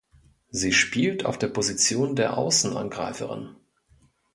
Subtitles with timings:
[0.49, 3.55] Sie spielt auf der Position der Außenangreiferin.